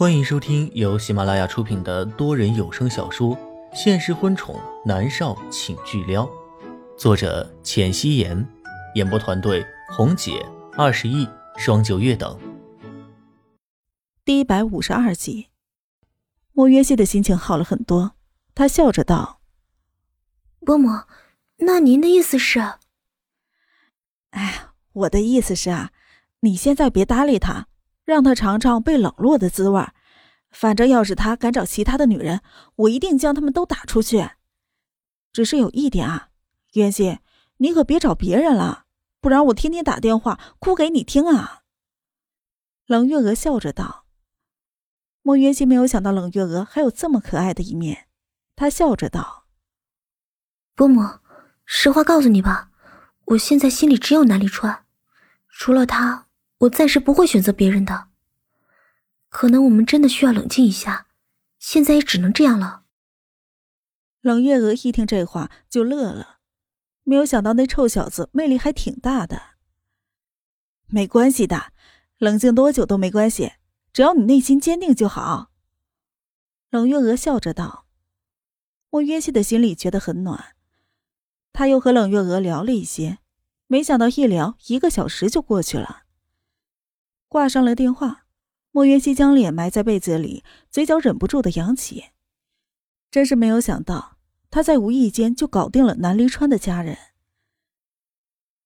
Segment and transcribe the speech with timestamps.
[0.00, 3.36] 欢迎收听由喜马拉雅出品的多人有声小说
[3.74, 6.24] 《现实婚宠男少请巨撩》，
[6.96, 8.48] 作者：浅汐颜，
[8.94, 10.42] 演播团队：红姐、
[10.72, 11.28] 二十亿、
[11.58, 12.40] 双九月等。
[14.24, 15.48] 第一百五十二集，
[16.54, 18.12] 莫约西的心情好了很多，
[18.54, 19.42] 他笑着道
[20.64, 20.88] ：“伯母，
[21.58, 22.58] 那您的意思是？
[24.30, 25.90] 哎，我的意思是啊，
[26.40, 27.66] 你现在别搭理他。”
[28.10, 29.80] 让他尝尝被冷落的滋味
[30.50, 32.40] 反正要是他敢找其他的女人，
[32.74, 34.30] 我一定将他们都打出去。
[35.32, 36.30] 只是有一点啊，
[36.72, 37.20] 袁心，
[37.58, 38.86] 你可别找别人了，
[39.20, 41.60] 不然我天天打电话哭给你听啊。
[42.86, 44.06] 冷月娥笑着道。
[45.22, 48.08] 莫渊心没有想到冷月娥还有这么可爱的一面，
[48.56, 49.44] 她笑着道
[50.74, 51.20] ：“伯母，
[51.64, 52.70] 实话告诉你吧，
[53.26, 54.84] 我现在心里只有南离川，
[55.48, 56.26] 除了他。”
[56.60, 58.08] 我暂时不会选择别人的，
[59.28, 61.06] 可能我们真的需要冷静一下，
[61.58, 62.84] 现在也只能这样了。
[64.20, 66.40] 冷月娥一听这话就乐了，
[67.02, 69.40] 没有想到那臭小子魅力还挺大的。
[70.88, 71.72] 没关系的，
[72.18, 73.52] 冷静多久都没关系，
[73.94, 75.50] 只要你内心坚定就好。
[76.68, 77.86] 冷月娥笑着道。
[78.90, 80.56] 莫约西的心里觉得很暖，
[81.54, 83.20] 他又和冷月娥聊了一些，
[83.66, 86.02] 没想到一聊一个小时就过去了。
[87.30, 88.26] 挂上了电话，
[88.72, 92.06] 莫云熙将脸埋在被子里，嘴角忍不住的扬起。
[93.08, 94.16] 真是没有想到，
[94.50, 96.98] 他在无意间就搞定了南离川的家人。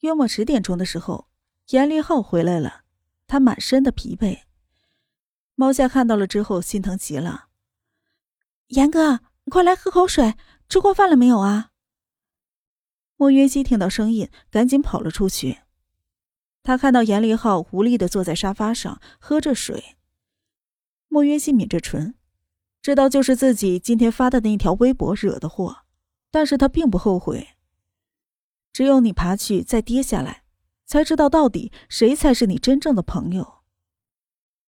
[0.00, 1.28] 约莫十点钟的时候，
[1.68, 2.82] 严立浩回来了，
[3.28, 4.40] 他满身的疲惫。
[5.54, 7.46] 猫夏看到了之后，心疼极了。
[8.66, 10.34] 严哥，你快来喝口水，
[10.68, 11.70] 吃过饭了没有啊？
[13.16, 15.60] 莫云熙听到声音，赶紧跑了出去。
[16.68, 19.96] 他看到严立浩无力的坐在沙发上喝着水，
[21.08, 22.14] 莫约西抿着唇，
[22.82, 25.78] 知道就是自己今天发的那条微博惹的祸，
[26.30, 27.56] 但是他并不后悔。
[28.70, 30.42] 只有你爬去再跌下来，
[30.84, 33.60] 才知道到底谁才是你真正的朋友。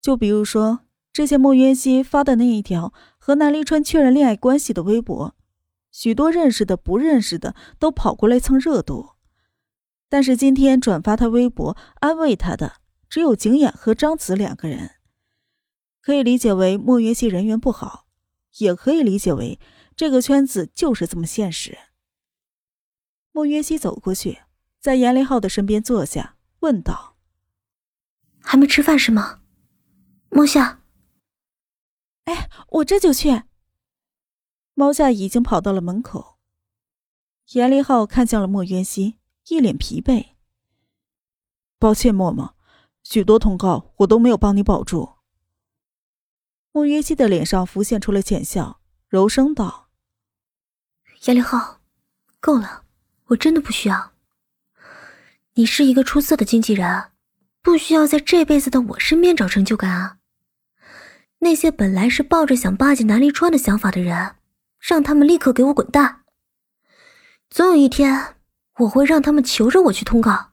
[0.00, 0.82] 就比如说
[1.12, 5.34] 之前莫约西发的那一条和南离川确认恋爱关系的微博，
[5.90, 9.14] 许多认识的、不认识的都跑过来蹭热度。
[10.08, 14.96] 但是今天转发他微博安慰他的只有景琰和张子两个人，
[16.00, 18.06] 可以理解为莫云熙人缘不好，
[18.58, 19.60] 也可以理解为
[19.94, 21.76] 这个圈子就是这么现实。
[23.32, 24.40] 莫云熙走过去，
[24.80, 27.16] 在严立浩的身边坐下，问道
[28.42, 29.40] ：“还没吃饭是吗？”
[30.30, 30.82] 猫夏，
[32.24, 33.42] 哎，我这就去。
[34.74, 36.38] 猫夏已经跑到了门口。
[37.52, 39.18] 严立浩看向了莫云熙。
[39.48, 40.28] 一脸疲惫。
[41.78, 42.54] 抱歉，默默，
[43.02, 45.14] 许多通告我都没有帮你保住。
[46.72, 49.88] 莫约西的脸上浮现出了浅笑，柔声道
[51.24, 51.80] ：“严凌浩，
[52.40, 52.84] 够了，
[53.26, 54.12] 我真的不需要。
[55.54, 57.10] 你是一个出色的经纪人，
[57.62, 60.18] 不需要在这辈子的我身边找成就感啊。
[61.38, 64.36] 那些本来是抱着想巴结南离川的想法的人，
[64.78, 66.24] 让他们立刻给我滚蛋。
[67.48, 68.34] 总有一天。”
[68.78, 70.52] 我会让他们求着我去通告。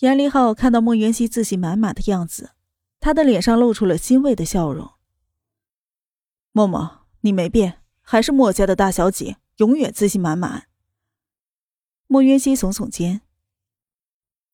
[0.00, 2.50] 严立浩看到莫云熙自信满满的样子，
[3.00, 4.92] 他的脸上露出了欣慰的笑容。
[6.52, 10.68] 默默，你没变，还是墨家的大小姐，永远自信满满。
[12.06, 13.22] 莫云熙耸耸肩：“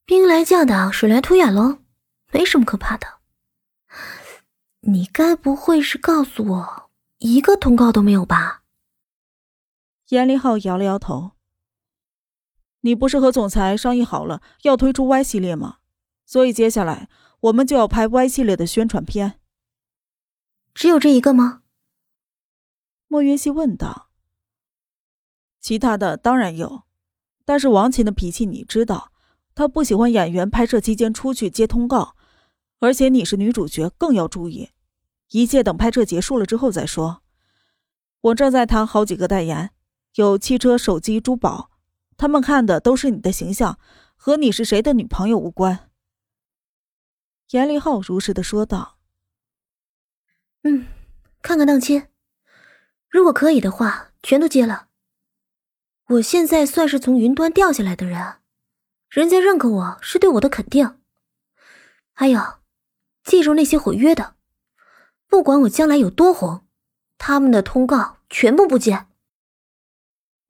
[0.06, 1.78] 兵来将挡，水来土掩喽，
[2.32, 3.06] 没什么可怕的。
[4.81, 8.62] 你该不会是告诉我一个通告都没有吧？”
[10.09, 11.31] 严立浩摇了摇头。
[12.82, 15.78] 你不是和总裁商议好了要推出 Y 系列吗？
[16.25, 17.09] 所以接下来
[17.41, 19.41] 我们就要拍 Y 系列的宣传片。
[20.75, 21.62] 只有这一个吗？
[23.09, 24.09] 莫云熙问道。
[25.60, 26.82] 其他的当然有，
[27.44, 29.12] 但是王琴的脾气你知道，
[29.54, 32.16] 她不喜欢演员拍摄期间出去接通告，
[32.81, 34.70] 而且你是女主角，更要注意。
[35.31, 37.23] 一切等拍摄结束了之后再说。
[38.23, 39.70] 我正在谈好几个代言，
[40.14, 41.71] 有汽车、手机、珠宝。
[42.22, 43.80] 他们看的都是你的形象，
[44.14, 45.90] 和你是谁的女朋友无关。”
[47.50, 48.96] 严立浩如实的说道。
[50.62, 50.86] “嗯，
[51.42, 52.06] 看看档期，
[53.08, 54.86] 如果可以的话，全都接了。
[56.10, 58.36] 我现在算是从云端掉下来的人，
[59.08, 61.00] 人家认可我是对我的肯定。
[62.12, 62.40] 还有，
[63.25, 64.36] 记住那些毁约的，
[65.26, 66.64] 不管我将来有多红，
[67.18, 69.06] 他们的通告全部不接。”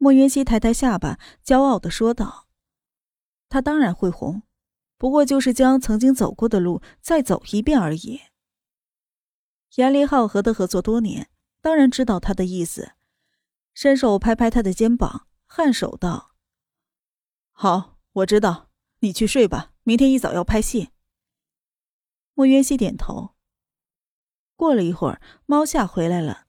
[0.03, 2.49] 莫云熙抬抬下巴，骄傲的说道
[3.49, 4.43] ：“他当然会红，
[4.99, 8.21] 不过就是将曾经走过的路再走一遍而已。”
[9.77, 12.95] 严立浩和他合作多年，当然知道他的意思，
[13.75, 16.33] 伸手拍拍他的肩膀，颔首道
[17.55, 20.89] ：“好，我知道，你去睡吧，明天一早要拍戏。”
[22.35, 23.37] 莫渊熙点头。
[24.57, 26.42] 过了一会儿，猫夏回来了，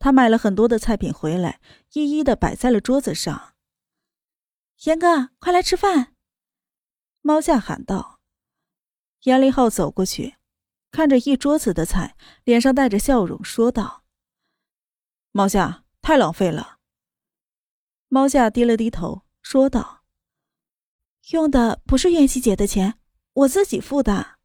[0.00, 1.60] 他买了很多的菜品回来，
[1.92, 3.54] 一一的摆在了桌子上。
[4.84, 6.16] 严哥，快来吃饭！
[7.20, 8.18] 猫夏喊道。
[9.24, 10.36] 严立浩走过去。
[10.90, 14.02] 看着一桌子的菜，脸上带着笑容说道
[15.30, 16.78] ：“猫夏，太浪费了。”
[18.08, 20.02] 猫夏低了低头说道
[21.30, 22.98] ：“用的不是袁熙姐的钱，
[23.34, 24.38] 我自己付的。”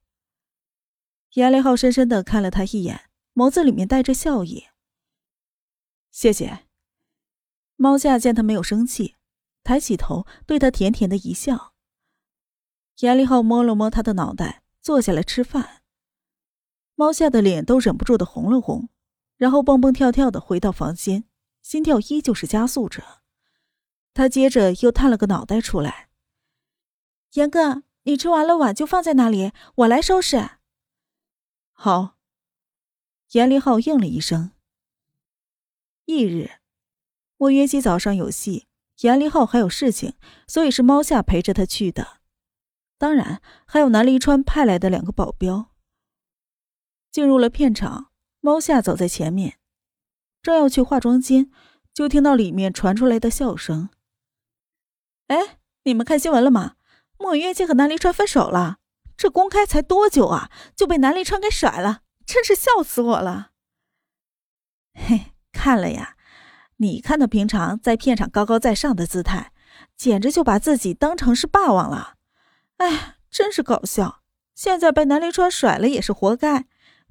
[1.34, 4.66] 严雷浩深深的看了他一眼，眸子里面带着笑意。
[6.16, 6.66] “谢谢。”
[7.76, 9.16] 猫夏见他没有生气，
[9.66, 11.74] 抬起头对他甜甜的一笑。
[13.00, 15.84] 严立浩摸了摸他的脑袋，坐下来吃饭。
[16.96, 18.88] 猫夏的脸都忍不住的红了红，
[19.36, 21.26] 然后蹦蹦跳跳的回到房间，
[21.62, 23.04] 心跳依旧是加速着。
[24.14, 26.08] 他接着又探了个脑袋出来
[27.36, 30.52] ：“严哥，你吃完了碗就放在那里，我来收拾。”
[31.76, 32.16] 好。
[33.32, 34.52] 严立浩应了一声。
[36.06, 36.52] 翌日，
[37.38, 38.68] 莫约西早上有戏，
[39.02, 40.14] 严立浩还有事情，
[40.48, 42.20] 所以是猫夏陪着他去的。
[42.98, 45.72] 当然，还有南离川派来的两个保镖。
[47.12, 49.58] 进入了片场，猫夏走在前面，
[50.42, 51.52] 正要去化妆间，
[51.94, 53.90] 就听到里面传出来的笑声。
[55.28, 56.76] 哎，你们看新闻了吗？
[57.18, 58.80] 莫月姬和南离川分手了，
[59.18, 63.52] 这公开才多久啊，就被南离川给甩了，真是笑死我了。
[64.94, 66.16] 嘿，看了呀，
[66.78, 69.54] 你看他平常在片场高高在上的姿态，
[69.96, 72.16] 简直就把自己当成是霸王了。
[72.78, 74.22] 哎，真是搞笑，
[74.54, 76.66] 现在被南离川甩了也是活该。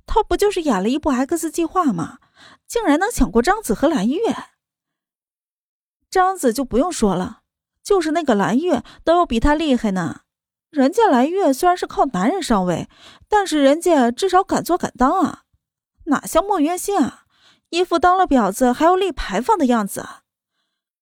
[0.07, 2.19] 他不就是演了一部 X 计划吗？
[2.67, 4.37] 竟然能抢过张子和蓝月。
[6.11, 7.41] 张子就不用说了，
[7.83, 10.21] 就是那个蓝月都要比他厉害呢。
[10.71, 12.89] 人家蓝月虽然是靠男人上位，
[13.29, 15.45] 但是人家至少敢做敢当啊，
[16.05, 17.24] 哪像莫渊心啊，
[17.75, 20.23] 一副当了婊子还要立牌坊的样子啊。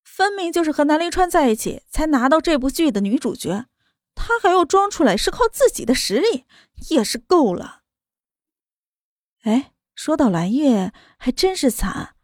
[0.03, 3.67] 分明就是和南临川在一起才拿到这部剧的女主角，
[4.15, 6.45] 她还要装出来是靠自己的实力，
[6.91, 7.81] 也是够了。
[9.43, 12.15] 哎，说到蓝月，还真是惨，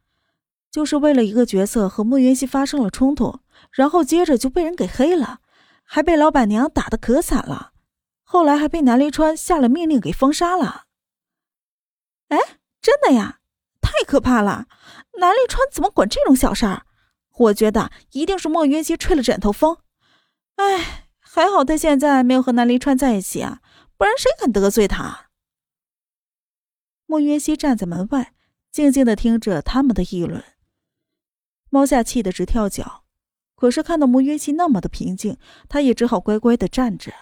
[0.71, 3.41] 就是为了一个角色和莫云熙发生了冲突，
[3.73, 5.41] 然后接着就被人给黑了，
[5.83, 7.73] 还被老板娘打的可惨了，
[8.23, 10.85] 后来还被南临川下了命令给封杀了。
[12.29, 12.39] 哎，
[12.83, 13.41] 真的呀，
[13.88, 14.67] 太可怕了！
[15.19, 16.85] 南立川怎么管这种小事儿？
[17.38, 19.79] 我觉得一定是莫云熙吹了枕头风。
[20.56, 23.62] 哎，还好他现在没有和南立川在一起啊，
[23.96, 25.31] 不然谁敢得罪他？
[27.06, 28.35] 莫云熙站在门外，
[28.70, 30.44] 静静的听着他们的议论。
[31.70, 33.05] 猫夏气得直跳脚，
[33.55, 35.38] 可是看到莫云熙那么的平静，
[35.69, 37.12] 他也只好乖乖的站着。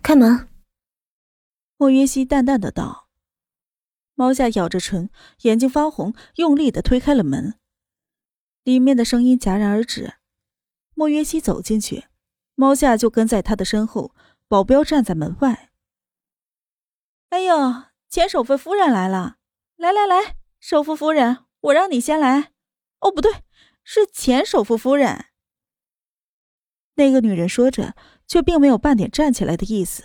[0.00, 0.48] 开门。
[1.76, 3.07] 莫云熙淡淡的道。
[4.18, 5.10] 猫夏咬着唇，
[5.42, 7.56] 眼睛发红，用力的推开了门。
[8.64, 10.14] 里面的声音戛然而止。
[10.94, 12.08] 莫约西走进去，
[12.56, 14.16] 猫夏就跟在他的身后，
[14.48, 15.70] 保镖站在门外。
[17.28, 17.84] 哎呦！
[18.10, 19.36] 前首富夫人来了，
[19.76, 22.52] 来来来，首富夫人，我让你先来。
[22.98, 23.44] 哦，不对，
[23.84, 25.26] 是前首富夫人。
[26.94, 27.94] 那个女人说着，
[28.26, 30.02] 却并没有半点站起来的意思。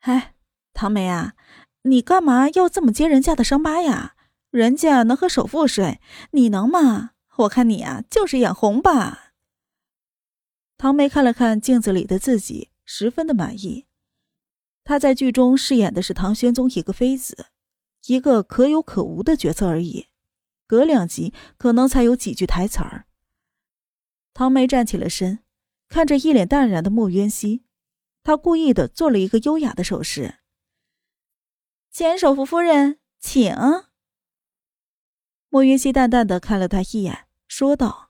[0.00, 0.34] 哎，
[0.72, 1.34] 唐梅啊，
[1.82, 4.14] 你干嘛要这么揭人家的伤疤呀？
[4.50, 6.00] 人家能和首富睡，
[6.32, 7.12] 你能吗？
[7.36, 9.32] 我看你啊，就是眼红吧。
[10.76, 13.86] 唐梅看了看镜子里的自己，十分的满意。
[14.84, 17.46] 她在剧中饰演的是唐玄宗一个妃子，
[18.06, 20.06] 一个可有可无的角色而已，
[20.66, 23.06] 隔两集可能才有几句台词儿。
[24.34, 25.40] 唐梅站起了身，
[25.88, 27.64] 看着一脸淡然的莫渊熙，
[28.22, 30.41] 她故意的做了一个优雅的手势。
[31.92, 33.54] 前首富夫人，请。
[35.50, 38.08] 莫云熙淡淡的看了他一眼，说道：“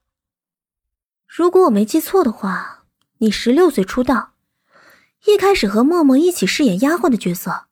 [1.27, 2.87] 如果我没记错的话，
[3.19, 4.35] 你十六岁出道。”
[5.27, 7.67] 一开始和默默一起饰演丫鬟的角色，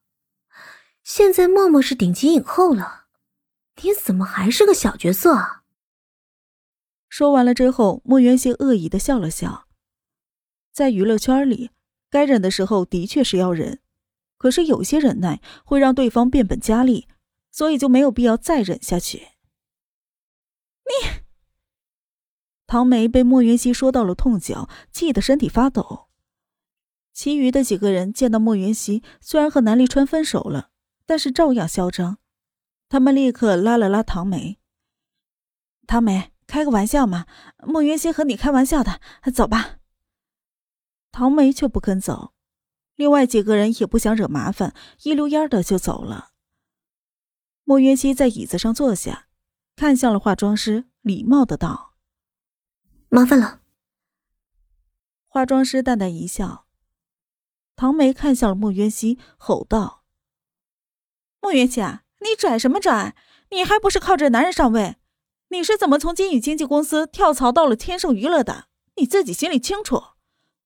[1.04, 3.06] 现在默默是顶级影后了，
[3.82, 5.62] 你怎么还是个小角色啊？
[7.08, 9.68] 说完了之后，莫元熙恶意的笑了笑。
[10.72, 11.70] 在娱乐圈里，
[12.10, 13.78] 该忍的时候的确是要忍，
[14.40, 17.06] 可是有些忍耐会让对方变本加厉，
[17.50, 19.18] 所以就没有必要再忍下去。
[20.86, 21.24] 你，
[22.66, 26.08] 唐梅被莫云熙说到了痛脚，气得身体发抖。
[27.12, 30.70] 其余的几个人见到莫云熙虽然和南立川分手了，
[31.04, 32.16] 但是照样嚣张。
[32.88, 34.58] 他们立刻拉了拉唐梅
[35.86, 37.26] ：“唐梅，开个玩笑嘛，
[37.58, 39.02] 莫云熙和你开玩笑的，
[39.34, 39.80] 走吧。”
[41.12, 42.32] 唐梅却不肯走，
[43.00, 46.32] 另外几个人也不想惹麻烦，一溜烟的就走了。
[47.64, 49.26] 莫云熙在椅子上坐下，
[49.74, 51.94] 看向了化妆师，礼貌的道
[53.08, 53.62] ：“麻烦了。”
[55.28, 56.66] 化妆师淡淡一笑。
[57.74, 60.04] 唐梅看向了莫云熙，吼道
[61.40, 63.16] ：“莫云熙啊，你拽什么拽？
[63.48, 64.96] 你还不是靠着男人上位？
[65.48, 68.66] 你是怎么从金宇经纪公司跳槽到了天盛娱乐的？
[68.96, 70.02] 你自己心里清楚。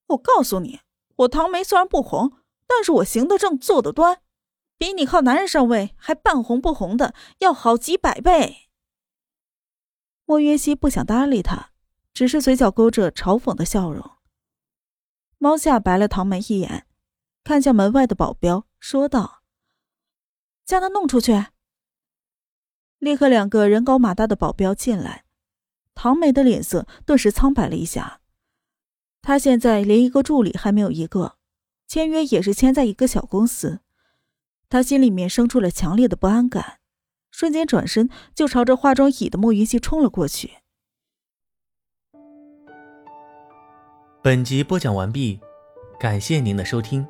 [0.09, 0.81] 我告诉你，
[1.16, 2.33] 我唐梅虽然不红，
[2.66, 4.21] 但是我行得正，坐得端，
[4.76, 8.68] 比你靠男人上位还半红不红的要好几百倍。”
[10.26, 11.71] 莫约西不想搭理他，
[12.12, 14.12] 只是嘴角勾着嘲讽的笑容。
[15.38, 16.87] 猫夏白了唐梅一眼。
[17.44, 19.42] 看向门外的保镖，说道
[20.64, 21.44] ：“将他弄出去。”
[22.99, 25.26] 立刻，两个人高马大的保镖进来。
[25.94, 28.23] 唐梅的脸色顿时苍白了一下。
[29.26, 31.37] 他现在连一个助理还没有一个，
[31.88, 33.81] 签约也是签在一个小公司。
[34.69, 36.78] 他心里面生出了强烈的不安感，
[37.31, 40.59] 瞬间转身就朝着化妆椅的莫云熙冲了过去。
[44.23, 45.40] 本集播讲完毕，
[45.99, 47.07] 感谢您的收听。